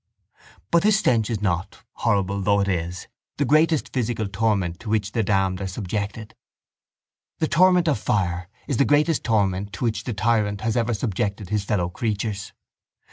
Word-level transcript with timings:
—But 0.71 0.81
this 0.81 0.97
stench 0.97 1.29
is 1.29 1.43
not, 1.43 1.83
horrible 1.91 2.41
though 2.41 2.59
it 2.59 2.67
is, 2.67 3.07
the 3.37 3.45
greatest 3.45 3.93
physical 3.93 4.27
torment 4.27 4.79
to 4.79 4.89
which 4.89 5.11
the 5.11 5.21
damned 5.21 5.61
are 5.61 5.67
subjected. 5.67 6.33
The 7.37 7.47
torment 7.47 7.87
of 7.87 7.99
fire 7.99 8.49
is 8.65 8.77
the 8.77 8.83
greatest 8.83 9.23
torment 9.23 9.73
to 9.73 9.83
which 9.83 10.05
the 10.05 10.13
tyrant 10.15 10.61
has 10.61 10.75
ever 10.75 10.95
subjected 10.95 11.49
his 11.49 11.65
fellow 11.65 11.87
creatures. 11.89 12.51